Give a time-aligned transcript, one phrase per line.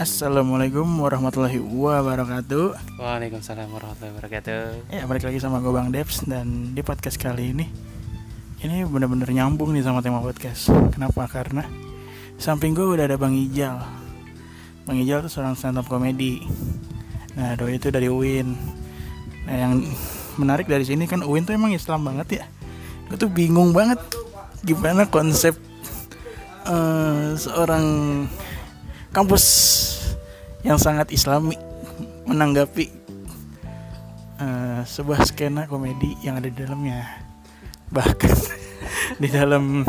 [0.00, 2.96] Assalamualaikum warahmatullahi wabarakatuh.
[2.96, 4.96] Waalaikumsalam warahmatullahi wabarakatuh.
[4.96, 7.68] Ya balik lagi sama gue Bang Devs Dan di podcast kali ini
[8.64, 10.72] Ini bener-bener nyambung nih sama tema podcast.
[10.96, 11.28] Kenapa?
[11.28, 11.68] Karena
[12.40, 13.76] Samping gue udah ada Bang Ijal.
[14.88, 16.48] Bang Ijal tuh seorang stand up komedi
[17.36, 18.56] Nah doi itu dari UIN
[19.44, 19.84] Nah yang
[20.40, 22.44] menarik dari sini kan UIN tuh emang Islam banget ya.
[23.12, 24.00] Gue tuh bingung banget
[24.64, 25.60] Gimana konsep
[26.64, 27.84] eh, Seorang
[29.10, 29.44] kampus
[30.60, 31.56] yang sangat islami
[32.24, 32.86] menanggapi
[34.36, 37.04] eh, sebuah skena komedi yang ada di dalamnya
[37.88, 38.30] bahkan
[39.16, 39.82] di dalam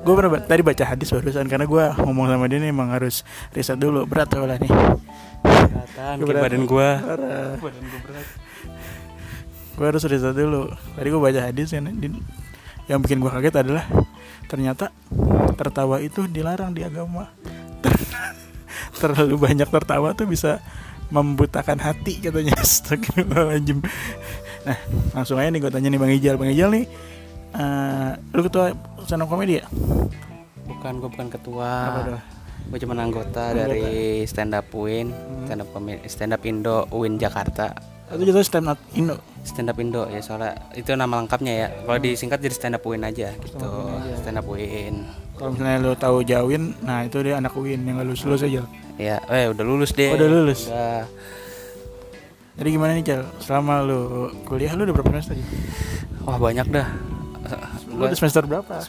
[0.00, 3.20] gue pernah ba- tadi baca hadis barusan karena gue ngomong sama dia nih emang harus
[3.50, 4.72] riset dulu berat soalnya nih
[5.40, 6.42] Kelihatan Keberatan.
[6.42, 6.62] badan.
[7.00, 7.52] Parah.
[7.58, 8.26] Badan gua berat.
[9.70, 10.62] gue harus riset dulu
[10.94, 12.22] tadi gue baca hadis yang, di-
[12.86, 13.84] yang bikin gue kaget adalah
[14.46, 14.88] ternyata
[15.54, 17.28] tertawa itu dilarang di agama
[19.00, 20.60] terlalu banyak tertawa tuh bisa
[21.08, 23.80] membutakan hati katanya Astagfirullahaladzim
[24.60, 24.76] nah
[25.16, 26.84] langsung aja nih gue tanya nih bang Ijal bang Ijal nih
[27.50, 29.66] eh, lu ketua stand up komedi ya
[30.70, 31.66] Bukan gua bukan ketua.
[31.66, 32.20] Apa tuh?
[32.70, 33.66] Gua cuma anggota, Anggota.
[33.66, 35.44] dari stand up UIN, Hmm.
[35.44, 35.68] stand up
[36.06, 37.74] stand up Indo UIN Jakarta.
[38.10, 41.68] itu jatuh stand up Indo Stand up Indo ya soalnya itu nama lengkapnya ya.
[41.82, 43.70] Kalau disingkat jadi stand up UIN aja gitu.
[44.18, 45.06] Stand up UIN.
[45.34, 48.60] kalau misalnya lu tahu Jawin nah itu dia anak UIN yang gak lulus lulus aja
[49.00, 50.12] Ya, eh udah lulus deh.
[50.12, 50.68] Oh, udah lulus?
[50.68, 51.08] Udah.
[52.52, 54.00] jadi gimana nih Jal selama lu
[54.44, 55.40] kuliah lu udah berapa semester?
[56.22, 56.88] Wah, banyak dah.
[57.88, 58.84] lu udah semester berapa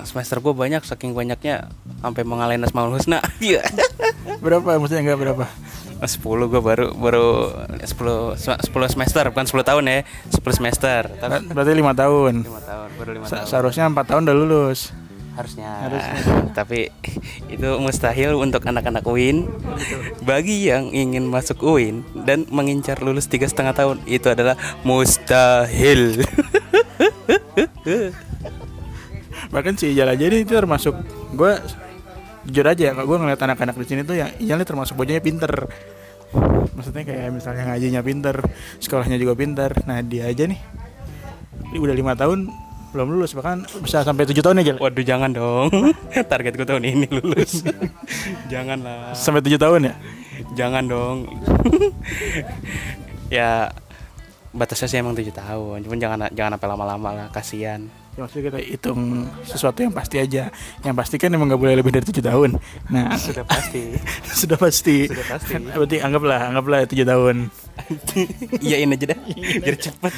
[0.00, 1.66] semester gue banyak saking banyaknya
[1.98, 3.18] sampai mengalahin Asmaul Husna.
[3.42, 3.66] Iya.
[4.38, 5.44] berapa maksudnya enggak berapa
[6.00, 7.26] 10 gue baru baru
[7.76, 8.38] 10 10
[8.88, 9.98] semester bukan 10 tahun ya
[10.32, 14.04] 10 semester tapi Ber- berarti lima tahun 5 tahun baru 5 Se- tahun seharusnya empat
[14.08, 14.80] tahun udah lulus
[15.36, 15.70] harusnya.
[15.86, 16.20] Harusnya.
[16.58, 16.90] tapi
[17.50, 19.46] itu mustahil untuk anak-anak UIN.
[20.26, 26.20] Bagi yang ingin masuk UIN dan mengincar lulus tiga setengah tahun itu adalah mustahil.
[29.54, 30.94] Bahkan si Ijal aja ini itu termasuk
[31.34, 31.52] gue
[32.48, 35.22] jujur aja ya kalau gue ngeliat anak-anak di sini tuh yang Ijal ini termasuk bocahnya
[35.22, 35.50] pinter.
[36.78, 38.36] Maksudnya kayak misalnya ngajinya pinter
[38.78, 39.74] sekolahnya juga pinter.
[39.86, 40.60] Nah dia aja nih
[41.70, 42.50] udah lima tahun
[42.90, 45.70] belum lulus bahkan bisa sampai tujuh tahun Jal waduh jangan dong
[46.32, 47.62] target gue tahun ini lulus
[48.52, 49.94] janganlah sampai tujuh tahun ya
[50.56, 51.28] Jangan dong.
[53.36, 53.68] ya
[54.50, 55.84] batasnya sih emang tujuh tahun.
[55.84, 57.84] Cuman jangan jangan sampai lama-lama lah, kasihan.
[58.16, 59.00] ya, maksudnya kita hitung
[59.46, 60.50] sesuatu yang pasti aja
[60.82, 62.58] yang pasti kan emang nggak boleh lebih dari tujuh tahun
[62.90, 63.94] nah Sudah pasti.
[64.26, 65.54] sudah pasti Sudah pasti.
[65.56, 67.36] berarti anggaplah anggaplah tujuh tahun
[68.58, 69.18] Iyain aja dah.
[69.62, 70.14] Biar cepet.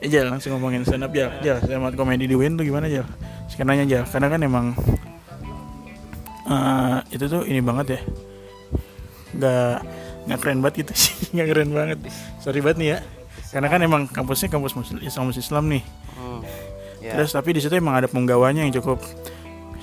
[0.00, 0.28] Eh Jal.
[0.28, 1.32] Langsung ngomongin stand up Jal.
[1.40, 3.06] Jal stand up komedi di Win tuh gimana Jal?
[3.48, 4.04] Skenanya Jal.
[4.04, 4.66] Karena kan emang
[6.46, 8.00] eh Itu tuh ini banget ya.
[9.36, 9.76] Gak
[10.26, 11.14] Gak keren banget gitu sih.
[11.32, 11.98] Gak keren banget.
[12.42, 12.98] Sorry banget nih ya.
[13.54, 15.82] Karena kan emang kampusnya kampus muslim, kampus Islam nih.
[16.18, 16.42] Hmm.
[16.98, 17.14] Ya.
[17.14, 18.98] Terus tapi di situ emang ada penggawanya yang cukup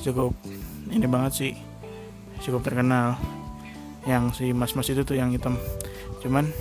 [0.04, 0.36] Cukup
[0.92, 1.52] Ini banget sih.
[2.44, 3.16] Cukup terkenal.
[4.04, 5.56] Yang si mas-mas itu tuh yang hitam.
[6.20, 6.52] Cuman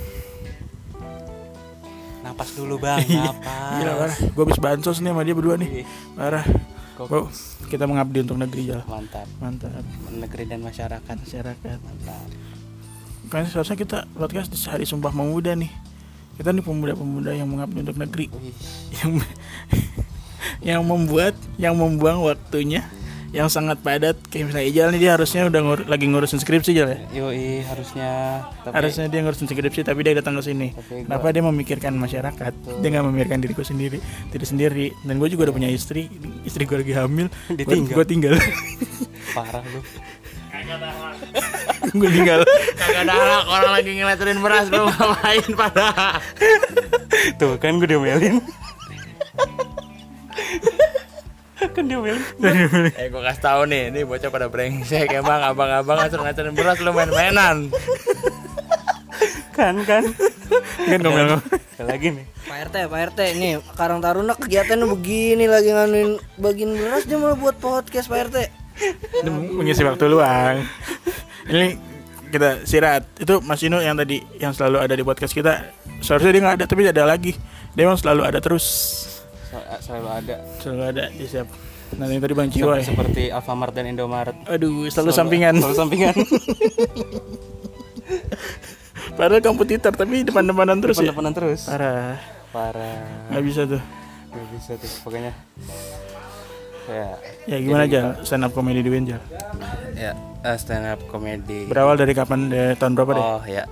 [2.33, 2.99] napas dulu bang.
[3.03, 3.29] Iya.
[3.29, 3.71] Napas.
[3.73, 6.45] Gila parah Gue habis bansos nih sama dia berdua nih Ih, Parah
[6.95, 7.29] kok- Gua-
[7.63, 9.25] Kita mengabdi untuk negeri Jal Mantap.
[9.37, 11.15] Mantap Negeri dan masyarakat.
[11.15, 12.27] masyarakat Mantap.
[13.25, 15.71] kan seharusnya kita podcast di hari sumpah pemuda nih
[16.33, 18.53] kita nih pemuda-pemuda yang mengabdi untuk negeri Wih,
[18.95, 19.11] yang
[20.69, 22.81] yang membuat yang membuang waktunya
[23.33, 24.15] yang sangat padat.
[24.29, 26.97] Kayak misalnya Ijal nih dia harusnya udah ngur- lagi ngurusin skripsi Jal ya?
[27.11, 28.39] Yoi harusnya.
[28.61, 30.71] Tapi harusnya dia ngurusin skripsi tapi dia datang ke sini.
[30.71, 32.53] Gua- kenapa dia memikirkan masyarakat?
[32.79, 33.97] Dia nggak memikirkan diriku sendiri
[34.29, 34.85] diri sendiri.
[35.01, 36.07] Dan gue juga udah punya istri
[36.45, 37.27] istri gue lagi hamil.
[37.57, 37.95] Ditinggal.
[37.97, 38.33] gue tinggal.
[39.35, 39.81] parah lu.
[41.91, 42.39] gue tinggal.
[42.77, 45.87] Kagak ada anak orang lagi ngeliatin beras lu ngapain pada
[47.35, 48.37] Tuh kan gue diomelin.
[51.71, 52.19] kan diomelin.
[52.99, 57.71] Eh gua kasih tahu nih, ini bocah pada brengsek emang abang-abang ngatur-ngaturin beras lu main-mainan.
[59.55, 60.03] kan kan.
[60.89, 61.39] kan ngomel
[61.79, 62.25] Ada lagi nih.
[62.49, 67.37] Pak RT, Pak RT, nih Karang Taruna kegiatannya begini lagi nganuin bagian beras dia malah
[67.37, 68.37] buat podcast Pak RT.
[69.23, 70.65] Ini mengisi waktu luang.
[71.45, 71.77] Ini
[72.33, 73.05] kita sirat.
[73.21, 75.69] Itu Mas Ino yang tadi yang selalu ada di podcast kita.
[76.01, 77.37] Seharusnya dia nggak ada tapi ada lagi.
[77.77, 78.65] Dia emang selalu ada terus.
[79.53, 80.35] Sel- Selalu ada.
[80.57, 81.47] Selalu ada di siap.
[81.93, 82.83] Nah ini tadi Bang Ciwa ya.
[82.83, 84.33] Seperti Alfamart dan Indomaret.
[84.47, 85.53] Aduh, selalu sampingan.
[85.55, 86.15] Selalu sampingan.
[89.13, 91.05] Padahal kompetitor tapi depan-depanan terus ya.
[91.05, 91.69] Depan-depanan terus.
[91.69, 92.17] Parah.
[92.49, 93.29] Parah.
[93.29, 93.81] Nggak bisa tuh.
[94.33, 95.33] Gak bisa tuh pokoknya.
[96.83, 97.15] ya
[97.47, 99.21] Ya gimana aja stand up comedy di Win Jal?
[99.95, 100.11] ya
[100.43, 102.51] eh, stand up comedy Berawal dari kapan?
[102.51, 103.23] Dari tahun berapa deh?
[103.23, 103.63] oh ya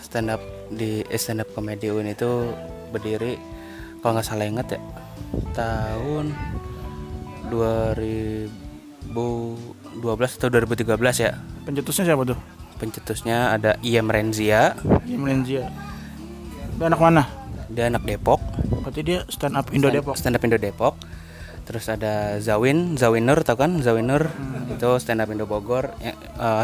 [0.00, 0.40] stand up
[0.72, 2.48] di eh, stand up comedy UIN itu
[2.88, 3.36] berdiri
[4.00, 4.80] kalau nggak salah inget ya
[5.52, 6.32] tahun
[7.48, 8.50] 2012
[10.36, 11.32] atau 2013 ya.
[11.66, 12.38] Pencetusnya siapa tuh?
[12.76, 14.76] pencetusnya ada Iam Renzia.
[15.08, 15.72] Jim Renzia.
[16.76, 17.24] Itu anak mana?
[17.66, 18.38] dia anak Depok.
[18.86, 20.14] Berarti dia stand up Indo Depok.
[20.14, 20.94] stand up Indo Depok.
[21.66, 23.82] Terus ada Zawin Zawinur tau kan?
[23.82, 24.30] Zawinur.
[24.70, 26.14] Itu stand up Indo Bogor eh,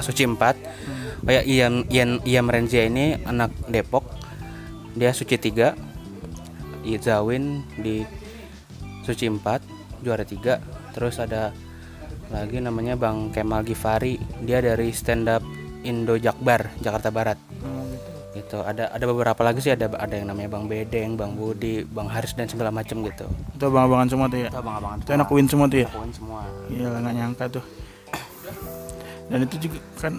[0.05, 0.39] Suci 4
[1.27, 4.07] oh ya Iam Iam Iam Renzia ini anak Depok.
[4.95, 5.75] Dia Suci 3
[6.87, 8.07] I- Zawin di
[9.03, 11.51] Suci 4 juara 3 terus ada
[12.29, 15.43] lagi namanya Bang Kemal Gifari dia dari stand up
[15.83, 17.39] Indo Jakbar Jakarta Barat
[18.33, 22.09] gitu ada ada beberapa lagi sih ada ada yang namanya Bang Bedeng Bang Budi Bang
[22.09, 24.49] Haris dan segala macam gitu Itu abang-abangan semua tuh ya.
[24.49, 25.89] itu abang-abangan Itu anak Win semua tuh ya.
[25.93, 27.65] poin semua Iya nggak nyangka tuh.
[29.29, 30.15] Dan itu juga kan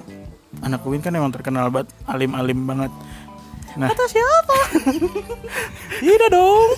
[0.62, 2.92] anak Win kan emang terkenal banget alim-alim banget.
[3.74, 4.58] Nah, kata siapa?
[5.98, 6.70] Tidak dong.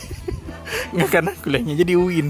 [0.94, 2.28] Nggak karena kuliahnya jadi Win.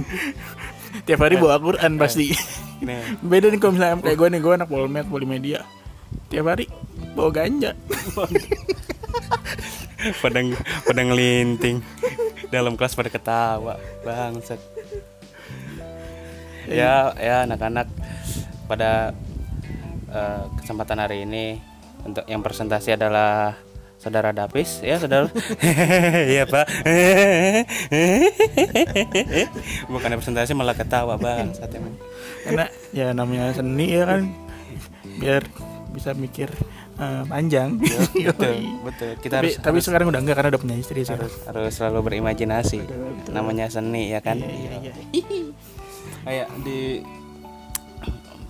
[1.05, 2.31] Tiap hari bawa Quran pasti.
[2.79, 5.59] nih Beda nih kalau misalnya kayak gue nih, gue anak Polmed, Polimedia.
[6.31, 6.67] Tiap hari
[7.15, 7.71] bawa ganja.
[10.21, 10.39] pada
[10.85, 11.81] pada ngelinting
[12.53, 14.61] dalam kelas pada ketawa bangsat
[16.69, 17.89] ya ya anak-anak
[18.69, 19.17] pada
[20.09, 21.57] eh, kesempatan hari ini
[22.05, 23.57] untuk yang presentasi adalah
[24.05, 25.25] saudara Dapis ya saudara.
[26.37, 26.69] Iya pak.
[29.89, 31.49] Bukan presentasi malah ketawa emang
[32.45, 34.29] Karena ya namanya seni ya kan.
[35.17, 35.41] Biar
[35.89, 36.53] bisa mikir
[37.01, 37.81] eh, panjang.
[37.81, 38.53] betul
[38.85, 39.11] betul.
[39.25, 42.85] Kita tapi, harus tapi sekarang udah enggak karena udah punya istri harus harus selalu berimajinasi.
[43.33, 44.37] Namanya seni ya kan?
[44.37, 44.93] Iya, iya.
[46.21, 47.01] kayak di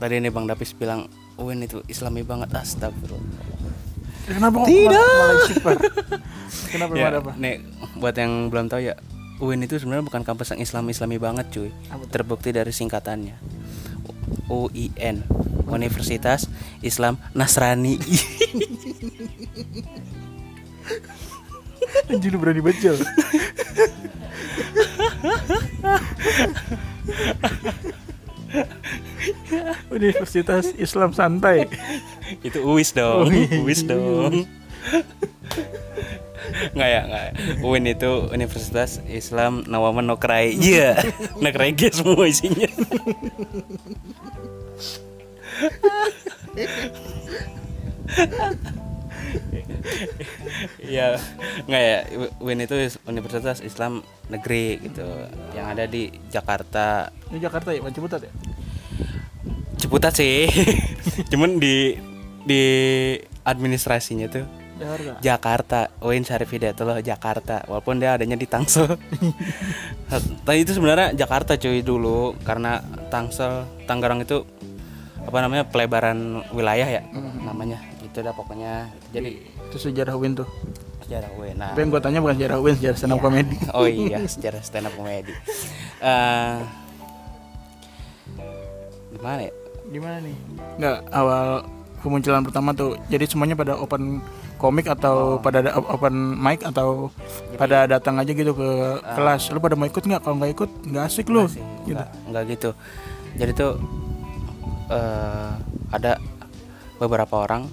[0.04, 3.55] tadi nih bang Dapis bilang Uin itu Islami banget astagfirullah
[4.26, 4.92] Kenapa kok Tidak.
[4.92, 5.48] malah?
[6.74, 7.32] Kenapa ya, apa?
[7.38, 7.62] nih
[8.02, 8.96] buat yang belum tahu ya
[9.40, 11.72] UIN itu sebenarnya bukan kampus yang Islami Islami banget cuy
[12.12, 13.36] terbukti dari singkatannya
[14.52, 15.24] UIN
[15.68, 16.48] Universitas
[16.82, 18.00] Islam Nasrani
[22.06, 22.94] Anjir lu berani baca.
[29.98, 31.68] Universitas Islam Santai.
[32.42, 33.52] itu UIS dong UIS.
[33.62, 34.46] UIS dong
[36.76, 37.32] nggak ya nggak ya.
[37.66, 40.94] UIN itu Universitas Islam Nawaman Nokrai iya
[41.44, 42.70] Nokrai G semua isinya
[50.82, 51.20] Iya,
[51.70, 51.98] nggak ya.
[52.42, 52.76] UIN itu
[53.06, 55.06] Universitas Islam Negeri gitu,
[55.54, 57.14] yang ada di Jakarta.
[57.30, 58.32] Ini Jakarta ya, Panci Putat ya?
[59.76, 60.50] Ciputat sih,
[61.32, 61.94] cuman di
[62.46, 62.64] di
[63.46, 64.46] administrasinya tuh
[64.76, 65.12] Jakarta.
[65.24, 68.92] Jakarta, UIN Syarif Hidayatullah Jakarta, walaupun dia adanya di Tangsel.
[70.46, 74.44] Tapi itu sebenarnya Jakarta cuy dulu, karena Tangsel, Tangerang itu
[75.26, 77.02] apa namanya pelebaran wilayah ya
[77.42, 80.46] namanya gitu dah pokoknya jadi Itu sejarah Win tuh.
[81.06, 83.56] Sejarah UIN nah Tapi yang gue tanya bukan sejarah Win, sejarah stand up comedy.
[83.78, 85.34] oh iya sejarah stand up comedy
[85.98, 86.58] Eh,
[89.12, 89.54] gimana ya
[89.86, 90.34] Gimana nih?
[90.76, 91.62] Enggak, awal
[92.02, 92.98] kemunculan pertama tuh.
[93.06, 94.18] Jadi semuanya pada open
[94.58, 97.14] komik atau pada ada open mic atau
[97.54, 98.70] pada datang aja gitu ke
[99.14, 99.54] kelas.
[99.54, 100.22] Lu pada mau ikut nggak?
[100.22, 101.46] Kalau nggak ikut nggak asik lu.
[101.46, 101.94] sih, Gitu.
[101.94, 102.70] nggak, nggak gitu
[103.36, 103.72] jadi tuh
[104.90, 105.52] eh,
[105.92, 106.18] ada
[106.98, 107.70] beberapa orang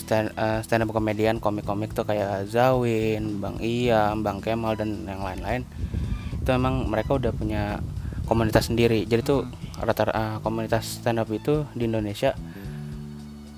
[0.00, 5.20] stand eh, stand up komedian komik-komik tuh kayak Zawin, Bang Iam, Bang Kemal dan yang
[5.20, 5.68] lain-lain.
[6.40, 7.84] Itu emang mereka udah punya
[8.24, 9.04] komunitas sendiri.
[9.04, 9.44] Jadi tuh
[9.76, 12.32] rata eh, komunitas stand up itu di Indonesia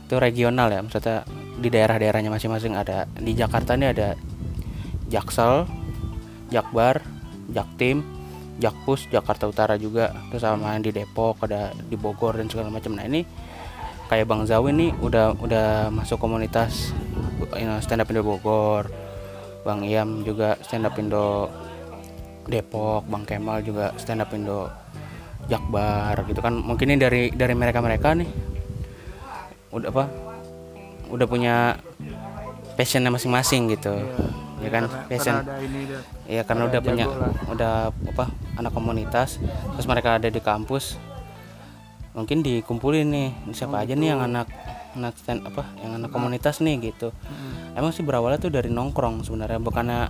[0.05, 0.83] itu regional ya.
[0.83, 1.23] Maksudnya
[1.63, 2.75] di daerah-daerahnya masing-masing.
[2.75, 4.19] Ada di Jakarta ini ada
[5.09, 5.65] Jaksel,
[6.51, 7.01] Jakbar,
[7.53, 8.03] Jaktim,
[8.61, 12.93] Jakpus, Jakarta Utara juga, terus sama di Depok, ada di Bogor dan segala macam.
[12.97, 13.25] Nah ini
[14.13, 16.93] kayak Bang Zawin nih udah udah masuk komunitas
[17.57, 18.93] you know, stand up Indo Bogor,
[19.65, 21.49] Bang Iam juga stand up Indo
[22.45, 24.69] Depok, Bang Kemal juga stand up Indo
[25.49, 26.53] Jakbar gitu kan.
[26.61, 28.29] Mungkin ini dari dari mereka-mereka nih
[29.73, 30.05] udah apa?
[31.09, 31.81] Udah punya
[32.77, 33.97] passionnya masing-masing gitu.
[34.63, 36.03] ya kan passion Karena ini dah.
[36.31, 37.35] Iya karena udah punya lah.
[37.51, 37.73] udah
[38.15, 39.43] apa anak komunitas
[39.75, 41.03] terus mereka ada di kampus
[42.13, 43.29] mungkin dikumpulin nih.
[43.53, 44.49] Siapa aja nih yang anak
[44.93, 47.13] anak stand apa yang anak komunitas nih gitu.
[47.73, 50.01] Emang sih berawalnya tuh dari nongkrong sebenarnya bukannya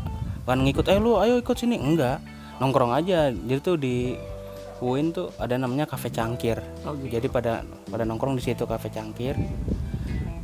[0.43, 1.79] bukan ngikut eh lu ayo ikut sini.
[1.79, 2.19] Enggak.
[2.59, 3.31] Nongkrong aja.
[3.31, 4.15] Jadi tuh di
[4.83, 6.59] UIN tuh ada namanya kafe cangkir.
[6.83, 7.15] Oh, gitu.
[7.15, 9.39] jadi pada pada nongkrong di situ kafe cangkir.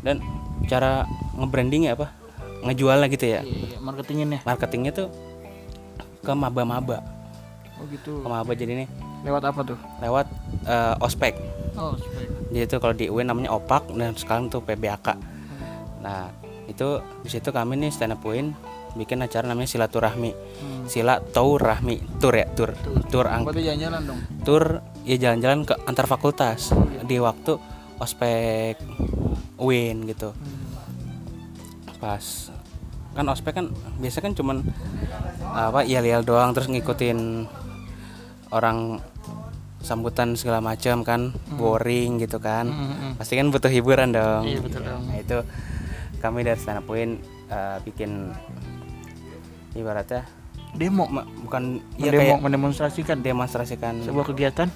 [0.07, 0.23] Dan
[0.71, 1.03] cara
[1.35, 2.15] nge-branding apa
[2.63, 3.41] ngejualnya gitu ya.
[3.43, 4.41] Iya, iya, marketingin ya.
[4.47, 5.09] marketingnya tuh
[6.23, 7.03] ke maba-maba.
[7.83, 8.23] Oh gitu.
[8.23, 8.53] ke maba.
[8.55, 8.89] Jadi nih
[9.27, 9.79] Lewat apa tuh?
[9.99, 10.27] lewat
[10.67, 11.35] eh, ospek.
[11.79, 12.27] Oh, spek.
[12.51, 15.15] jadi itu kalau di UIN namanya opak dan sekarang tuh PBAK
[15.99, 16.31] nah
[16.71, 18.55] itu di situ kami nih stand up UIN
[18.99, 20.33] bikin acara namanya silaturahmi.
[20.33, 20.85] Hmm.
[20.89, 22.73] sila rahmi tur ya tur.
[23.13, 23.27] Tur.
[23.29, 24.21] Ang Berarti jalan-jalan dong.
[24.43, 24.65] tur
[25.07, 26.73] ya jalan-jalan ke antar fakultas.
[27.05, 27.55] Di waktu
[28.03, 28.81] ospek
[29.61, 30.33] UIN gitu.
[32.03, 32.25] Pas
[33.15, 33.67] kan ospek kan
[33.99, 34.63] biasa kan cuman
[35.51, 37.51] apa yel-yel doang terus ngikutin
[38.51, 39.01] orang
[39.79, 44.83] sambutan segala macam kan boring gitu kan Hmm, pasti kan butuh hiburan dong Iya, betul
[44.83, 45.07] dong.
[45.07, 45.39] nah itu
[46.19, 48.35] kami dari stand up UIN eh, bikin
[49.73, 50.27] ibaratnya
[50.71, 51.07] Demo.
[51.07, 54.69] ma- bukan ya kayak mendemonstrasikan demonstrasikan sebuah kegiatan.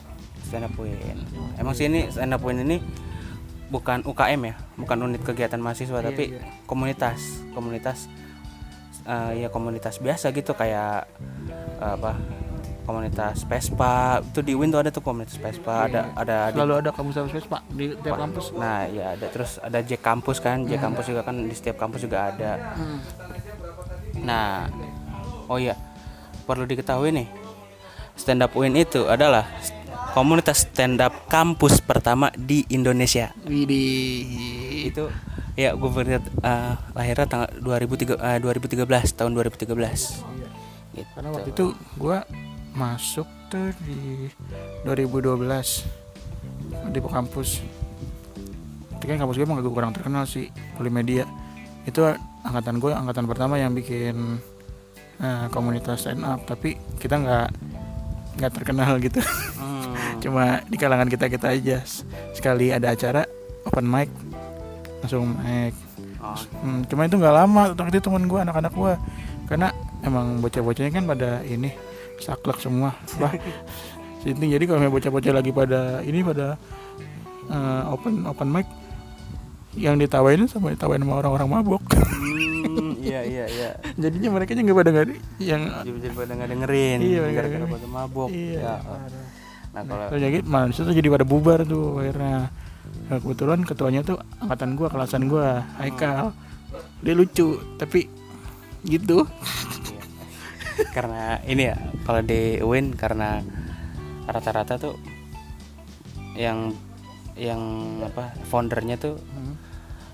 [0.42, 1.18] stand up UIN.
[1.54, 2.80] Emang sih ini stand up UIN ini
[3.68, 6.40] bukan UKM ya, bukan unit kegiatan mahasiswa Iya, tapi iya.
[6.64, 7.20] komunitas,
[7.52, 8.08] komunitas
[9.02, 11.04] eh, ya komunitas biasa gitu kayak
[11.76, 12.16] eh, apa?
[12.82, 16.90] Komunitas Vespa itu di UIN tuh ada tuh komunitas Vespa, ada ada di- Selalu ada
[16.90, 18.44] kampus kampus Pak di tiap kampus.
[18.58, 22.02] Nah, ya ada terus ada J kampus kan, J kampus juga kan di setiap kampus
[22.02, 22.74] juga ada.
[22.74, 22.98] Hmm.
[24.26, 24.66] Nah,
[25.46, 25.78] oh iya,
[26.42, 27.28] perlu diketahui nih,
[28.18, 29.46] stand up UIN itu adalah
[30.12, 33.30] komunitas stand up kampus pertama di Indonesia.
[33.46, 34.90] Widih.
[34.90, 35.08] Itu
[35.54, 39.70] ya gue berlihat eh, lahirnya tanggal 2003 eh, 2013 tahun 2013.
[40.92, 41.08] Gitu.
[41.16, 42.20] Karena waktu itu gua
[42.72, 44.32] masuk tuh di
[44.88, 45.44] 2012
[46.92, 47.60] di kampus.
[48.96, 51.28] Itu kan kampus gue emang agak kurang terkenal sih Polimedia.
[51.84, 52.08] Itu
[52.42, 54.40] angkatan gue angkatan pertama yang bikin
[55.20, 57.48] eh, komunitas stand up tapi kita nggak
[58.40, 59.20] nggak terkenal gitu.
[59.60, 59.92] Hmm.
[60.22, 61.78] Cuma di kalangan kita kita aja.
[62.32, 63.28] Sekali ada acara
[63.68, 64.08] open mic
[65.02, 65.74] langsung mic
[66.22, 68.94] Oh, Hmm, cuma itu nggak lama waktu itu temen gue anak-anak gue
[69.50, 69.74] karena
[70.06, 71.74] emang bocah-bocahnya kan pada ini
[72.22, 72.94] saklek semua.
[73.18, 73.34] Bah
[74.22, 76.54] sini jadi kalau bocah-bocah lagi pada ini pada
[77.50, 78.66] eh, open open mic
[79.74, 81.82] yang ditawain sama ditawain sama orang-orang mabok.
[82.62, 83.70] Hmm, iya iya iya.
[84.02, 85.06] jadinya mereka nggak pada nggak
[85.42, 88.28] yang Jadi jadi pada nggak dengerin, Iya, gara-gara pada mabok.
[88.30, 88.74] iya Ya,
[89.72, 92.52] Nah kalau jadi manusia tuh jadi pada bubar tuh akhirnya.
[93.08, 96.36] Nah, kebetulan ketuanya tuh angkatan gua kelasan gua Haikal.
[97.00, 98.08] Dia lucu tapi
[98.84, 99.24] gitu
[100.96, 103.42] karena ini ya kalau di UIN karena
[104.26, 104.96] rata-rata tuh
[106.38, 106.72] yang
[107.36, 107.60] yang
[108.04, 109.16] apa foundernya tuh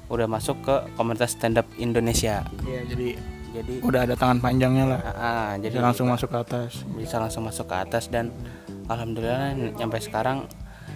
[0.09, 2.47] udah masuk ke komunitas stand up Indonesia.
[2.65, 3.09] Iya jadi
[3.53, 5.01] jadi udah ada tangan panjangnya lah.
[5.05, 6.85] Ah, ah, jadi jadi langsung masuk ke atas.
[6.97, 8.33] Bisa langsung masuk ke atas dan
[8.89, 10.39] alhamdulillah sampai sekarang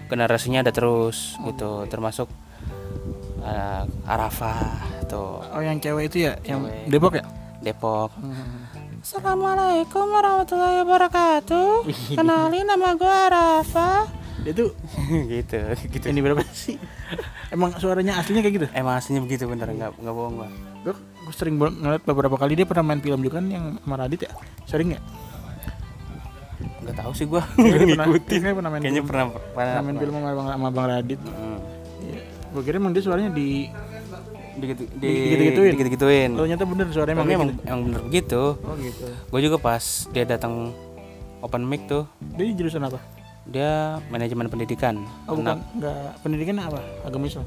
[0.09, 2.29] generasinya ada terus gitu termasuk
[3.45, 5.45] uh, Arafah tuh.
[5.53, 6.33] Oh yang cewek itu ya?
[6.41, 6.83] Yang Cewek.
[6.89, 7.25] Depok ya?
[7.61, 8.11] Depok
[9.03, 11.83] Assalamualaikum warahmatullahi wabarakatuh.
[12.15, 14.07] Kenalin nama gue Arafah
[14.47, 14.71] dia tuh
[15.35, 15.59] gitu
[15.91, 16.05] gitu.
[16.07, 16.79] Ini berapa sih?
[17.51, 18.67] Emang suaranya aslinya kayak gitu?
[18.71, 19.67] Emang aslinya begitu bener.
[19.75, 20.47] Nggak nggak bohong gua.
[20.87, 23.95] Gue gue sering banget ngeliat beberapa kali dia pernah main film juga kan yang sama
[23.99, 24.31] Radit ya?
[24.71, 25.03] Sering ya
[26.63, 27.43] nggak tahu sih gua.
[27.59, 28.31] Kayaknya pernah, ngikutin.
[28.39, 31.19] kayaknya pernah main kayaknya film, pernah pernah, pernah main film sama bang, sama bang Radit.
[31.19, 31.59] Hmm.
[31.99, 32.19] Iya.
[32.55, 33.67] gue kira emang dia suaranya di
[34.53, 35.71] Digitu, di, Digitu-gituin?
[35.73, 36.29] digitu-gituin.
[36.37, 37.61] ternyata bener suaranya emang emang, gitu.
[37.65, 39.05] emang bener begitu oh gitu.
[39.33, 39.83] Gue juga pas
[40.13, 40.69] dia datang
[41.41, 42.05] open mic tuh.
[42.37, 43.01] Dia jurusan apa?
[43.43, 45.03] Dia manajemen pendidikan.
[45.27, 45.59] Oh bukan.
[45.59, 46.79] Nah, nggak pendidikan apa?
[47.03, 47.45] Agama Islam?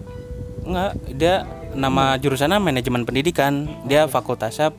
[0.67, 1.35] Enggak dia
[1.73, 3.71] nama jurusannya manajemen pendidikan.
[3.89, 4.75] Dia fakultasnya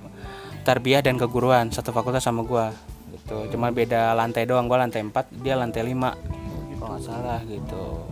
[0.62, 1.74] tarbiyah dan keguruan.
[1.74, 2.76] Satu fakultas sama gua
[3.10, 3.50] gitu.
[3.56, 4.70] Cuma beda lantai doang.
[4.70, 8.06] Gua lantai 4 dia lantai 5 kalau nggak salah gitu.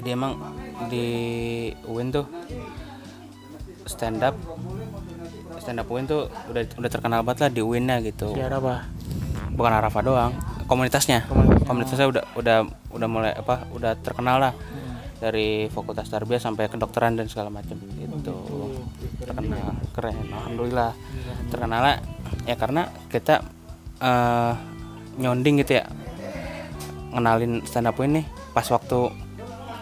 [0.00, 0.38] Jadi emang
[0.88, 1.08] di
[1.84, 2.26] UIN tuh
[3.84, 4.38] stand up
[5.60, 8.32] stand up UIN tuh udah udah terkenal banget lah di UIN nya gitu.
[8.32, 8.74] Di arah apa
[9.52, 10.32] bukan Arafa doang
[10.70, 11.26] komunitasnya.
[11.26, 11.66] Komunitasnya.
[11.66, 12.56] komunitasnya udah udah
[12.94, 14.54] udah mulai apa udah terkenal lah.
[15.20, 17.76] Dari fakultas tarbiyah sampai kedokteran dan segala macam.
[17.76, 18.34] Gitu.
[19.20, 20.92] terkenal keren alhamdulillah.
[21.50, 21.96] Terkenal lah.
[22.46, 23.42] Ya karena kita
[24.00, 24.52] eh,
[25.18, 25.84] nyonding gitu ya.
[27.10, 28.22] Ngenalin stand up ini
[28.54, 29.10] pas waktu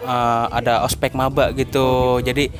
[0.03, 2.19] eh, ada ospek maba gitu.
[2.23, 2.51] Jadi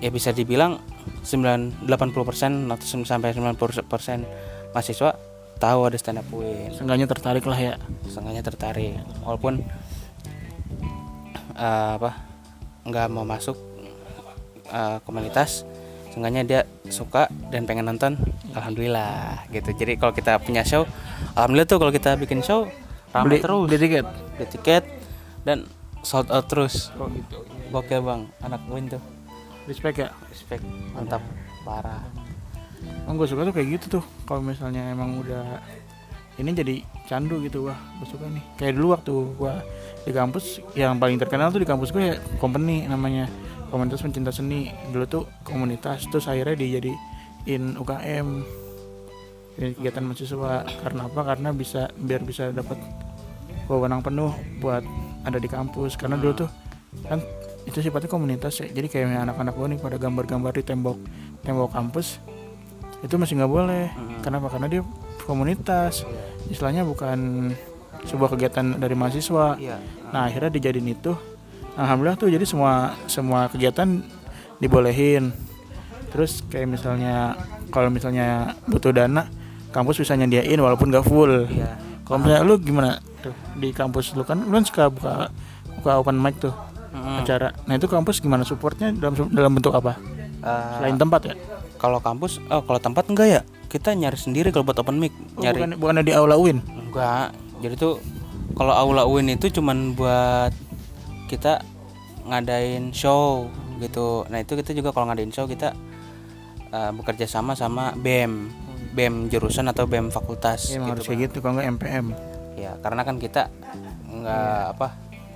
[0.00, 0.78] ya bisa dibilang
[1.24, 5.10] 9 80% atau sampai 90% mahasiswa
[5.56, 7.74] tahu ada stand up UIN seenggaknya tertarik lah ya.
[8.06, 9.00] Setengahnya tertarik.
[9.24, 9.64] Walaupun
[11.56, 12.10] eh, apa
[12.86, 13.56] nggak mau masuk
[14.70, 15.66] eh, komunitas
[16.16, 18.16] seenggaknya dia suka dan pengen nonton
[18.56, 19.76] alhamdulillah gitu.
[19.76, 20.88] Jadi kalau kita punya show
[21.36, 22.64] alhamdulillah tuh kalau kita bikin show
[23.12, 23.66] ramai Beli, terus.
[23.68, 24.06] beli tiket.
[24.36, 24.84] beli tiket
[25.44, 25.68] dan
[26.06, 26.94] sold out terus.
[26.94, 27.42] Oh gitu.
[27.74, 28.22] gokil bang.
[28.46, 29.02] Anak win tuh.
[29.66, 30.14] Respect ya.
[30.30, 30.62] respect.
[30.94, 31.18] Mantap.
[31.66, 32.06] Parah.
[33.02, 34.04] Emang gue suka tuh kayak gitu tuh.
[34.22, 35.58] Kalau misalnya emang udah
[36.36, 36.74] ini jadi
[37.10, 38.44] candu gitu wah gue suka nih.
[38.54, 39.54] Kayak dulu waktu gue
[40.06, 43.26] di kampus yang paling terkenal tuh di kampus gue ya company namanya
[43.74, 44.70] komunitas pencinta seni.
[44.94, 48.28] Dulu tuh komunitas terus akhirnya dijadiin UKM
[49.56, 50.68] Ini kegiatan mahasiswa.
[50.84, 51.20] Karena apa?
[51.34, 52.76] Karena bisa biar bisa dapat
[53.66, 54.84] wewenang penuh buat
[55.26, 55.98] ada di kampus.
[55.98, 56.50] Karena dulu tuh
[57.04, 57.18] kan
[57.66, 58.70] itu sifatnya komunitas ya.
[58.70, 60.96] Jadi kayak anak-anak gue nih pada gambar-gambar di tembok
[61.42, 62.22] tembok kampus
[63.02, 63.86] itu masih nggak boleh.
[64.22, 64.46] Kenapa?
[64.48, 64.82] Karena dia
[65.26, 66.06] komunitas.
[66.46, 67.50] Istilahnya bukan
[68.06, 69.58] sebuah kegiatan dari mahasiswa.
[69.58, 69.76] Iya.
[70.14, 71.12] Nah akhirnya dijadiin itu.
[71.76, 74.00] Alhamdulillah tuh jadi semua semua kegiatan
[74.62, 75.34] dibolehin.
[76.14, 77.36] Terus kayak misalnya
[77.68, 79.28] kalau misalnya butuh dana
[79.74, 81.44] kampus bisa nyediain walaupun gak full.
[81.50, 84.22] Iya kalau misalnya lu gimana tuh di kampus lu?
[84.22, 85.34] Kan lu kan suka buka
[85.82, 86.54] buka open mic tuh
[86.94, 87.26] Mm-mm.
[87.26, 87.50] acara.
[87.66, 88.94] Nah itu kampus gimana supportnya?
[88.94, 89.98] Dalam dalam bentuk apa?
[90.46, 91.36] Eh, selain tempat ya?
[91.76, 93.40] kalau kampus oh kalau tempat enggak ya?
[93.66, 95.58] Kita nyari sendiri kalau buat open mic oh, nyari.
[95.60, 96.62] bukan bukannya di aula UIN?
[96.64, 97.34] Enggak.
[97.60, 98.00] Jadi tuh
[98.56, 100.54] kalau aula UIN itu cuman buat
[101.28, 101.60] kita
[102.26, 103.50] ngadain show
[103.82, 104.24] gitu.
[104.32, 105.74] Nah itu kita juga kalau ngadain show kita
[106.70, 108.65] eh, bekerja sama sama BEM
[108.96, 112.06] BEM jurusan atau BEM fakultas ya, emang harus gitu, kayak gitu kalau nggak MPM
[112.56, 113.52] ya karena kan kita
[114.08, 114.86] nggak apa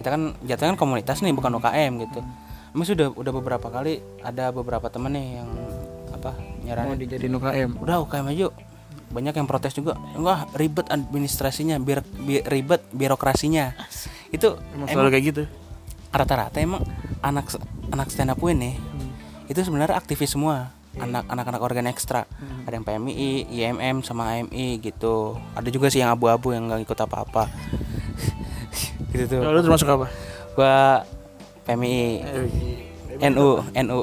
[0.00, 2.24] kita kan jatuhnya kan komunitas nih bukan UKM gitu.
[2.72, 5.50] Emang sudah udah beberapa kali ada beberapa temen nih yang
[6.16, 8.54] apa mau nyaranin dijadiin UKM udah UKM aja yuk.
[9.10, 9.98] banyak yang protes juga.
[10.16, 13.76] Wah ribet administrasinya biar bi- ribet birokrasinya.
[14.32, 15.42] Itu emang selalu kayak gitu?
[16.10, 16.82] rata-rata emang
[17.22, 17.46] anak
[17.94, 18.74] anak stand up nih
[19.46, 22.26] itu sebenarnya aktivis semua anak anak-anak organ ekstra.
[22.66, 25.38] Ada yang PMI, IMM sama AMI gitu.
[25.54, 27.46] Ada juga sih yang abu-abu yang nggak ikut apa-apa.
[29.10, 29.42] Gitu tuh.
[29.42, 30.06] Kalau lu termasuk apa?
[30.54, 31.02] Gua
[31.66, 32.22] PMI
[33.20, 34.00] NU NU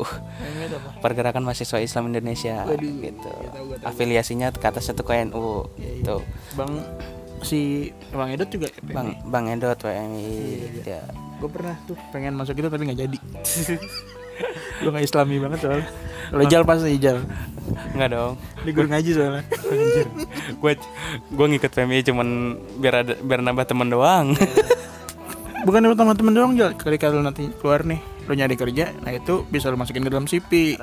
[1.01, 3.31] Pergerakan Mahasiswa Islam Indonesia gitu.
[3.81, 6.21] afiliasinya ke atas satu ke NU gitu.
[6.53, 6.83] Bang
[7.41, 8.93] si bang Edot juga MPM.
[8.93, 10.29] Bang Bang Endot PMI
[10.85, 11.01] ya.
[11.37, 13.17] Gue pernah tuh pengen masuk itu tapi nggak jadi
[14.83, 15.87] lu nggak islami banget soalnya.
[16.27, 17.17] Kalau ijal pasti ijal.
[17.95, 18.33] Enggak dong.
[18.67, 19.43] Di guru ngaji soalnya.
[20.59, 20.73] Gue
[21.31, 22.27] gue ngikut PMI cuman
[22.79, 24.35] biar ada biar nambah teman doang.
[25.67, 26.75] Bukan lu teman-teman doang jal.
[26.75, 30.27] Kali kalau nanti keluar nih lu nyari kerja nah itu bisa lu masukin ke dalam
[30.27, 30.75] CV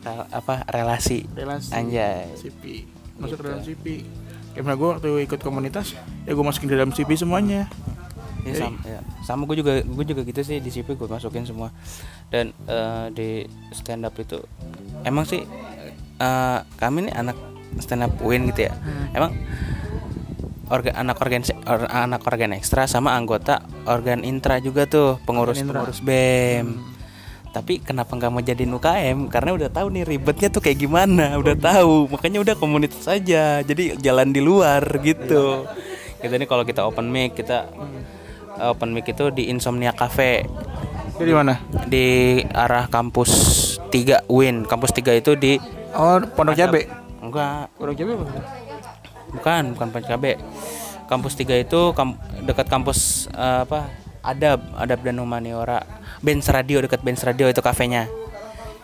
[0.00, 1.28] Rel- apa relasi.
[1.36, 1.76] Relasi.
[1.76, 2.32] Anjay.
[2.40, 2.88] CV
[3.20, 3.84] masuk ke dalam CV
[4.56, 5.92] karena gue waktu ikut komunitas
[6.24, 7.68] ya gue masukin ke dalam CV semuanya.
[8.40, 9.00] Ya, sama, ya.
[9.20, 11.68] sama gue juga gue juga gitu sih di CV gue masukin semua
[12.30, 13.28] dan eh, di
[13.70, 14.38] stand up itu
[15.02, 15.42] emang sih
[16.18, 17.36] eh, kami nih anak
[17.78, 18.74] stand up win gitu ya.
[19.14, 19.34] Emang
[20.70, 26.00] organ anak organ or- anak organ ekstra sama anggota organ intra juga tuh pengurus pengurus
[26.02, 26.78] bem.
[27.50, 31.58] Tapi kenapa nggak mau jadiin UKM karena udah tahu nih ribetnya tuh kayak gimana udah
[31.58, 32.06] tahu.
[32.06, 35.66] Makanya udah komunitas aja jadi jalan di luar gitu.
[36.22, 37.66] Kita nih kalau kita open mic kita
[38.54, 40.46] uh, open mic itu di Insomnia Cafe
[41.20, 41.60] itu di mana?
[41.84, 43.30] Di arah kampus
[43.92, 44.64] 3 Win.
[44.64, 45.60] Kampus 3 itu di
[45.92, 46.88] oh pondok cabe?
[47.20, 47.68] Enggak.
[47.76, 48.24] Pondok cabe apa?
[49.30, 50.24] Bukan bukan PKB
[51.04, 52.16] kampus 3 itu kam-
[52.48, 53.92] dekat kampus uh, apa?
[54.24, 55.84] Adab adab dan humaniora.
[56.24, 58.08] Benz Radio dekat Benz Radio itu kafenya.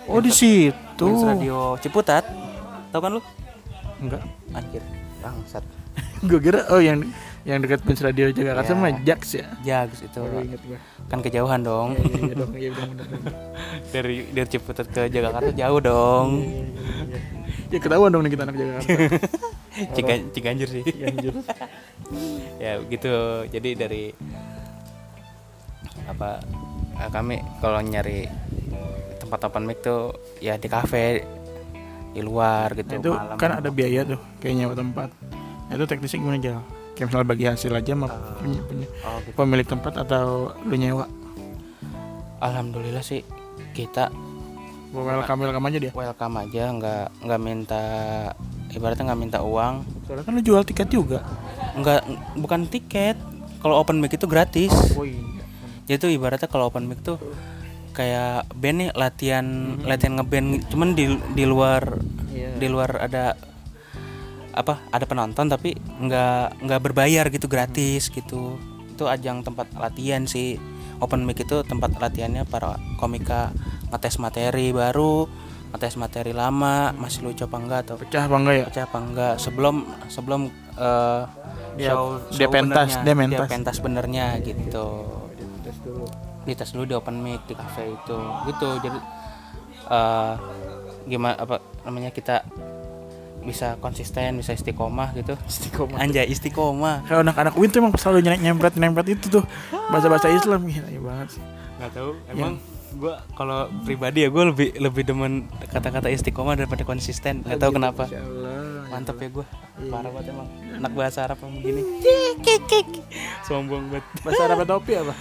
[0.04, 0.76] Oh di situ.
[1.08, 2.28] Benz Radio Ciputat.
[2.92, 3.24] Tahu kan lu?
[3.96, 4.20] Enggak.
[4.52, 4.84] Anjir
[5.24, 5.64] bangsat.
[6.28, 7.00] Gue kira oh yang
[7.46, 8.68] yang dekat Benz Radio Jakarta Ya.
[8.68, 9.46] sama Jax ya?
[9.62, 10.18] Jags itu.
[10.18, 11.94] Baru inget gue kan kejauhan dong.
[11.94, 12.50] Iya dong.
[12.52, 13.32] Iya bener bener
[13.94, 16.28] dari dari Ciputat ke Jakarta jauh dong.
[17.66, 18.90] Ya ketahuan dong nih kita anak Jakarta.
[19.94, 20.82] Cigan Ciganjur sih.
[20.82, 21.34] Ciganjur.
[22.64, 23.14] ya gitu.
[23.46, 24.04] Jadi dari
[26.04, 26.38] apa
[26.96, 28.26] eh, kami kalau nyari
[29.18, 31.22] tempat open mic tuh ya di kafe
[32.10, 33.36] di luar gitu Nah, itu malam.
[33.36, 35.10] kan ada biaya tuh kayak nyewa tempat.
[35.66, 36.52] Nah, itu teknisnya gimana aja
[36.96, 38.08] kayak misalnya bagi hasil aja sama
[38.40, 39.36] punya, punya oh, gitu.
[39.36, 41.04] pemilik tempat atau lu nyewa?
[42.40, 43.20] Alhamdulillah sih
[43.76, 44.08] kita
[44.96, 45.92] welcome welcome aja dia?
[45.92, 47.82] Welcome aja nggak nggak minta
[48.72, 49.84] ibaratnya nggak minta uang.
[50.08, 51.20] Soalnya kan lu jual tiket juga.
[51.76, 52.00] Nggak
[52.40, 53.16] bukan tiket.
[53.60, 54.72] Kalau open mic itu gratis.
[54.96, 55.20] Oh iya.
[55.84, 57.20] Jadi tuh ibaratnya kalau open mic tuh
[57.92, 59.46] kayak band nih latihan
[59.84, 60.64] latihan ngeband.
[60.72, 62.00] Cuman di di luar
[62.36, 62.52] Iya.
[62.60, 63.32] di luar ada
[64.56, 68.56] apa ada penonton tapi nggak nggak berbayar gitu gratis gitu.
[68.96, 70.56] Itu ajang tempat latihan sih.
[70.96, 73.52] Open mic itu tempat latihannya para komika
[73.92, 75.28] ngetes materi baru
[75.76, 78.64] ngetes materi lama masih lucu apa enggak atau pecah apa enggak ya?
[78.72, 79.34] Pecah apa enggak.
[79.36, 79.76] Sebelum
[80.08, 80.40] sebelum
[80.80, 81.22] eh,
[81.76, 83.36] Dia- show, dia show pentas, benernya, dia mentas.
[83.36, 84.86] dia pentas benernya gitu.
[86.48, 86.84] Dites dulu.
[86.88, 88.18] Di open mic di cafe itu.
[88.48, 88.68] Gitu.
[88.80, 88.98] Jadi
[89.86, 90.32] eh
[91.06, 92.42] gimana apa namanya kita
[93.46, 95.38] bisa konsisten bisa istiqomah gitu.
[95.46, 96.02] Istiqomah.
[96.02, 97.06] anjay istiqomah.
[97.06, 99.44] Kalau anak-anak Win tuh emang selalu nyerempet nyempret nyempret itu tuh.
[99.88, 101.42] Bahasa-bahasa Islam gila ya banget sih.
[101.76, 102.52] nggak tahu emang
[102.96, 107.46] gue kalau pribadi ya gue lebih lebih demen kata-kata istiqomah daripada konsisten.
[107.46, 108.04] Nggak tahu kenapa.
[108.86, 109.46] mantep ya gue
[109.88, 110.48] parah banget emang.
[110.82, 111.82] Anak bahasa Arab yang begini.
[113.46, 114.04] Sombong banget.
[114.26, 115.14] Bahasa Arab topi apa?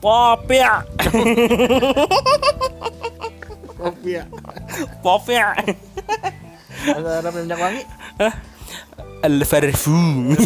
[0.00, 0.82] popia
[3.76, 4.16] Topi.
[4.16, 4.24] Ya.
[5.04, 5.52] popia
[6.86, 7.82] Bahasa Arab yang minyak wangi?
[9.26, 10.36] al parfum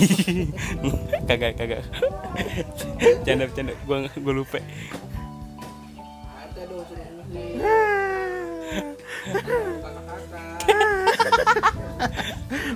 [1.29, 1.85] kagak kagak.
[3.26, 3.74] Canda canda.
[3.85, 4.59] Gue gue lupa.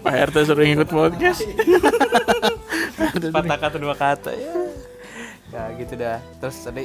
[0.05, 1.41] Pak RT suruh ikut podcast.
[3.35, 4.53] Patah kata dua kata ya.
[5.55, 6.21] Ya gitu dah.
[6.43, 6.85] Terus tadi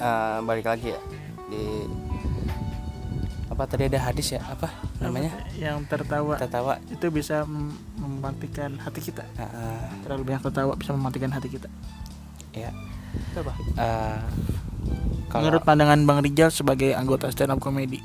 [0.00, 1.00] eh, balik lagi ya
[1.50, 1.86] di
[3.50, 9.02] apa tadi ada hadis ya apa namanya yang tertawa tertawa itu bisa mem- mematikan hati
[9.02, 9.26] kita.
[9.34, 11.66] Eh, Terlalu banyak tertawa bisa mematikan hati kita.
[12.50, 12.70] ya
[13.10, 13.52] Itu apa?
[13.76, 14.18] eh,
[15.26, 17.98] kalau Menurut pandangan Bang Rijal sebagai anggota stand up comedy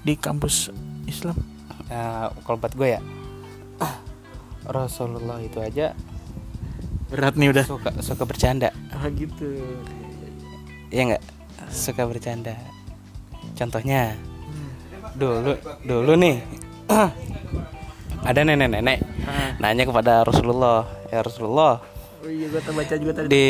[0.00, 0.68] di kampus
[1.04, 1.36] Islam.
[1.88, 3.00] eh, kalau buat gue ya
[4.66, 5.96] Rasulullah itu aja
[7.08, 7.64] Berat nih udah.
[7.66, 9.48] suka suka bercanda Ah gitu.
[10.88, 11.24] ya nggak
[11.68, 12.54] suka bercanda
[13.54, 14.14] contohnya
[15.14, 16.36] dulu dulu nih.
[18.28, 18.98] Ada nenek-nenek.
[19.58, 21.80] Nanya kepada Rasulullah ya Rasulullah
[22.20, 23.26] Oh iya gua baca juga tadi.
[23.26, 23.46] di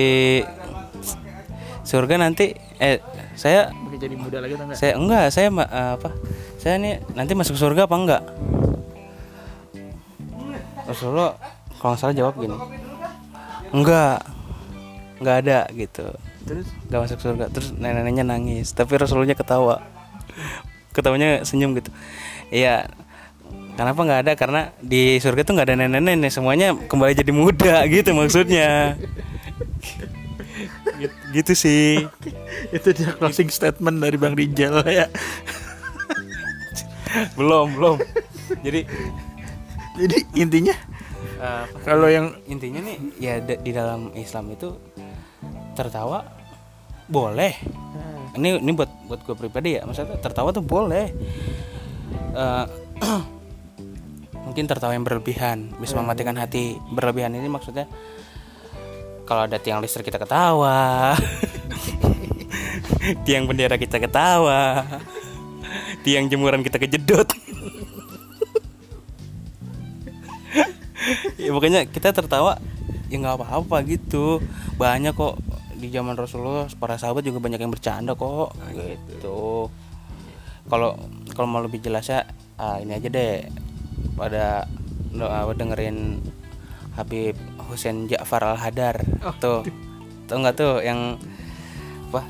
[1.83, 3.03] surga nanti eh
[3.35, 4.79] saya jadi muda lagi atau enggak?
[4.79, 6.09] saya enggak saya ma- eh, apa
[6.55, 8.23] saya nih nanti masuk surga apa enggak?
[10.87, 11.35] Rasulullah
[11.79, 12.55] kalau salah jawab gini.
[13.71, 14.23] Enggak
[15.19, 16.07] enggak ada gitu.
[16.47, 16.67] Terus?
[16.87, 17.45] Nggak masuk surga.
[17.51, 19.83] Terus nenek-neneknya nangis tapi Rasulullah ketawa
[20.91, 21.91] ketawanya senyum gitu.
[22.51, 22.91] Iya
[23.81, 24.33] kenapa nggak ada?
[24.37, 29.01] Karena di surga tuh nggak ada nenek-nenek semuanya kembali jadi muda gitu maksudnya.
[31.01, 32.05] Gitu, gitu sih.
[32.75, 35.09] Itu dia closing statement dari Bang Rijal ya.
[37.35, 37.97] belum belum.
[38.63, 38.87] Jadi
[40.01, 40.73] Jadi intinya
[41.19, 44.73] eh, kalau yang intinya nih ya di dalam Islam itu
[45.77, 46.25] tertawa
[47.11, 47.53] boleh
[48.39, 49.87] ini ini buat buat gue pribadi ya.
[49.87, 51.11] Maksudnya tertawa tuh boleh.
[52.35, 52.67] Eh,
[54.47, 55.75] mungkin tertawa yang berlebihan.
[55.79, 57.35] Bisa mematikan hati berlebihan.
[57.35, 57.91] Ini maksudnya
[59.27, 61.15] kalau ada tiang listrik kita ketawa.
[63.25, 64.85] Tiang bendera kita ketawa.
[66.05, 67.31] Tiang jemuran kita kejedot.
[71.41, 72.61] Ya pokoknya kita tertawa
[73.09, 74.45] ya nggak apa-apa gitu.
[74.77, 75.41] Banyak kok
[75.81, 79.73] di zaman Rasulullah para sahabat juga banyak yang bercanda kok gitu.
[80.69, 80.95] kalau
[81.33, 82.29] kalau mau lebih jelasnya
[82.61, 83.49] ah, ini aja deh.
[84.15, 84.69] Pada
[85.17, 86.21] no- dengerin
[86.95, 87.35] Habib
[87.73, 89.01] Husain Ja'far Al Hadar
[89.41, 89.65] tuh.
[90.29, 91.17] tuh nggak tuh yang
[92.13, 92.23] apa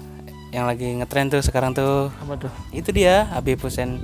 [0.55, 2.15] yang lagi ngetren tuh sekarang tuh?
[2.23, 2.53] Apa tuh?
[2.71, 3.99] itu dia Habib Husain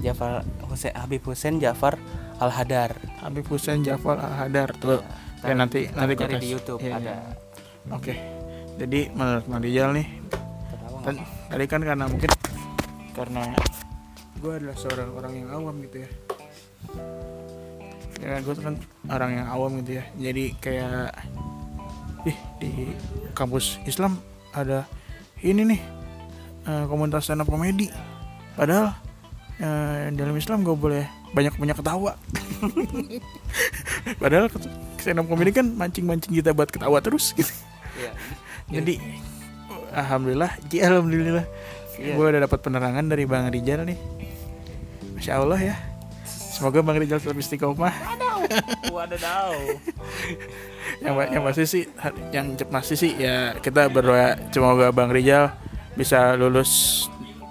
[0.00, 0.40] Ja'far.
[0.66, 2.00] Husain Habib Husain Ja'far
[2.36, 5.00] Al Hadar Habib Hussein Jafar Al Hadar tuh.
[5.40, 6.48] Ya, nanti nanti gua cari di.
[6.52, 7.14] YouTube Iya, ada.
[7.16, 7.16] Iya.
[7.96, 8.35] Oke.
[8.76, 10.08] Jadi menurut Bang Rijal nih
[11.00, 12.30] Tan- tadi kan karena mungkin
[13.16, 13.42] karena
[14.36, 16.10] gue adalah seorang orang yang awam gitu ya.
[18.20, 18.74] Ya gue kan
[19.08, 20.04] orang yang awam gitu ya.
[20.20, 21.16] Jadi kayak
[22.26, 22.70] ih di
[23.32, 24.20] kampus Islam
[24.52, 24.84] ada
[25.40, 25.80] ini nih
[26.68, 27.88] eh, komunitas stand up komedi.
[28.58, 28.92] Padahal
[29.56, 32.12] eh, dalam Islam gak boleh banyak banyak ketawa.
[34.22, 34.52] Padahal
[35.00, 37.54] stand up komedi kan mancing mancing kita buat ketawa terus gitu
[37.96, 38.12] Iya.
[38.80, 38.94] jadi
[39.92, 41.46] alhamdulillah ji alhamdulillah
[41.96, 42.12] Iya.
[42.12, 43.96] gue udah dapat penerangan dari bang Rijal nih
[45.16, 45.76] masya Allah ya
[46.28, 47.88] semoga bang Rijal tetap istiqomah
[48.92, 49.52] Wadaw.
[51.04, 51.82] yang yang pasti sih
[52.32, 55.56] yang pasti sih ya kita berdoa semoga bang Rijal
[55.96, 57.04] bisa lulus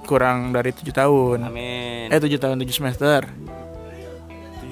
[0.05, 2.13] kurang dari tujuh tahun Amin.
[2.13, 3.25] eh tujuh tahun tujuh semester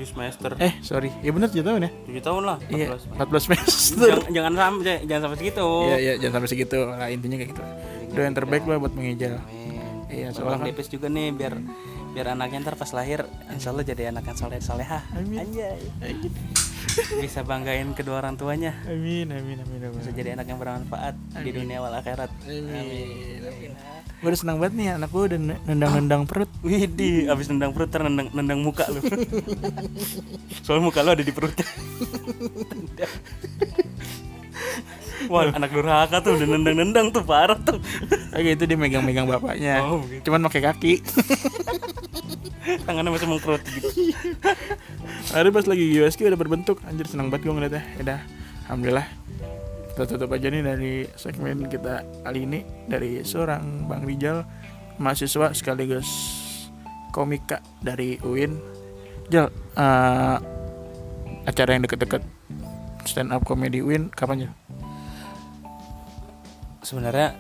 [0.04, 0.52] 7 semester.
[0.58, 2.58] eh sorry ya benar tujuh tahun ya 7 tahun lah.
[2.62, 2.74] 14.
[2.74, 5.68] iya 14 semester Jangan, jangan sampai jangan sampai segitu.
[5.86, 7.64] iya iya jangan sampai segitu lah intinya kayak gitu
[8.12, 9.74] doa yang terbaik lah buat Amin.
[10.06, 11.54] Iya, Soalnya kan- Depes juga nih biar
[12.14, 15.02] biar anaknya ntar pas lahir insya Allah jadi anak yang soleh solehah.
[15.12, 15.42] Amin.
[15.42, 15.82] Anjay.
[16.22, 16.38] Gitu.
[17.24, 19.98] Bisa banggain kedua orang tuanya Amin, amin, amin, amin.
[19.98, 23.74] bisa jadi anak yang bermanfaat di dunia wal akhirat Amin.
[24.24, 26.48] Gue udah senang banget nih anak gue udah nendang-nendang perut.
[26.64, 29.04] Widih, abis nendang perut ntar nendang, muka lu
[30.64, 31.68] Soalnya muka lu ada di perutnya
[35.28, 37.84] Wah anak durhaka tuh udah nendang-nendang tuh parah tuh
[38.32, 39.84] Kayak gitu dia megang-megang bapaknya.
[39.86, 40.32] Oh, gitu.
[40.32, 40.94] Cuman pakai kaki.
[42.64, 43.88] Tangannya masih mengkerut gitu
[45.36, 46.80] Hari pas lagi USK udah berbentuk.
[46.88, 47.84] Anjir senang banget gue ngeliatnya.
[48.00, 48.20] Udah,
[48.68, 49.08] alhamdulillah.
[49.94, 54.42] Kita tutup aja nih dari segmen kita kali ini dari seorang Bang Rijal,
[54.98, 56.10] mahasiswa sekaligus
[57.14, 58.58] komika dari UIN.
[59.30, 60.38] Jal, eh,
[61.46, 62.26] acara yang deket-deket
[63.06, 64.54] stand up comedy UIN kapan Jal?
[66.84, 67.38] Sebenarnya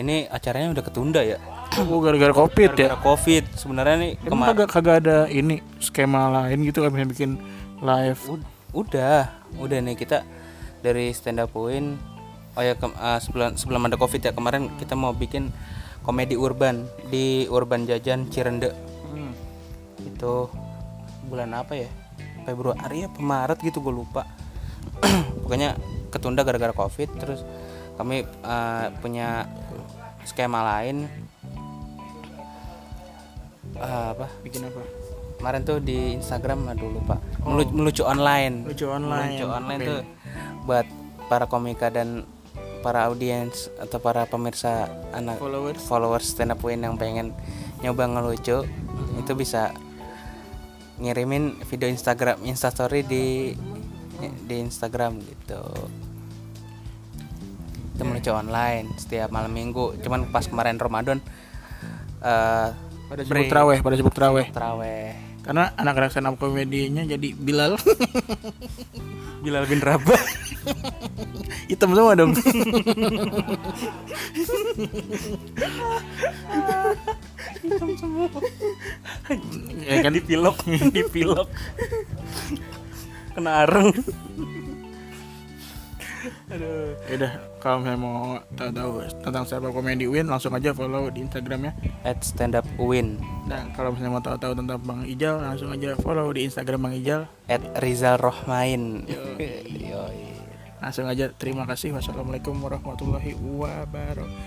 [0.00, 1.38] ini acaranya udah ketunda ya
[1.74, 2.94] Oh gara-gara covid ya?
[2.94, 3.44] Gara-gara covid.
[3.54, 7.30] Sebenarnya nih Emang kagak kagak ada ini skema lain gitu kan bisa bikin
[7.82, 8.20] live?
[8.70, 9.26] Udah.
[9.58, 10.22] Udah nih kita
[10.80, 11.98] dari stand up win.
[12.54, 15.50] Oh ya ke- ah, sebelum sebelum ada covid ya kemarin kita mau bikin
[16.06, 18.70] komedi urban di urban jajan Cirende.
[19.98, 20.46] Itu
[21.26, 21.90] bulan apa ya?
[22.44, 24.22] Februari apa Maret gitu gue lupa.
[25.42, 25.74] Pokoknya
[26.14, 27.42] ketunda gara-gara covid terus
[27.98, 29.50] kami eh, punya
[30.22, 31.10] skema lain
[33.74, 34.80] Eh, apa bikin apa?
[35.34, 39.34] kemarin tuh di Instagram aduh lupa Melu- melucu online Lucu online.
[39.34, 39.88] melucu online Oke.
[39.90, 40.00] tuh
[40.64, 40.86] buat
[41.26, 42.22] para komika dan
[42.80, 45.80] para audiens atau para pemirsa anak Followers.
[45.82, 47.34] followers stand up win yang pengen
[47.80, 48.62] nyoba ngelucu
[49.16, 49.74] itu bisa
[50.96, 53.52] ngirimin video Instagram Instastory di
[54.46, 55.60] di Instagram gitu
[57.90, 61.18] itu melucu online setiap malam minggu cuman pas kemarin Ramadan
[62.20, 62.70] eh
[63.14, 64.50] Pada sibuk teraweh, pada sibuk teraweh.
[64.50, 65.14] teraweh
[65.46, 67.78] Karena anak-anak stand up komedinya jadi Bilal.
[69.46, 70.18] Bilal bin Rabah.
[71.70, 72.34] Hitam semua dong.
[79.86, 80.10] ya kan?
[80.10, 80.58] Dipilok
[80.90, 81.46] dipilok.
[83.38, 83.94] Kena areng
[86.48, 88.18] aduh Ya udah kalau misalnya mau
[88.54, 91.72] tahu-tahu tentang up comedy Win langsung aja follow di Instagramnya.
[92.02, 96.32] at stand up win Dan kalau misalnya mau tahu-tahu tentang Bang Ijal langsung aja follow
[96.32, 97.28] di Instagram Bang Ijal.
[97.46, 99.90] at Rizal Rohmain Yoi.
[99.90, 100.20] Yoi.
[100.84, 101.96] Langsung aja terima kasih.
[101.96, 104.44] Wassalamualaikum warahmatullahi wabarakatuh.